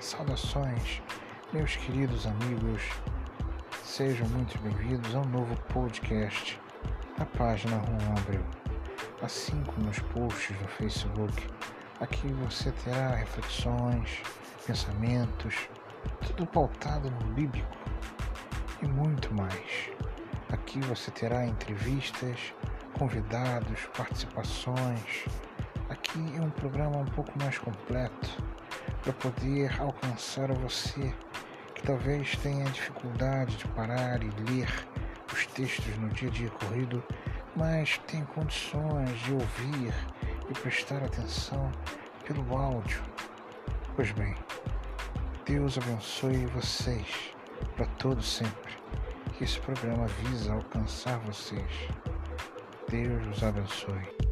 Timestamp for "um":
26.40-26.50, 26.96-27.04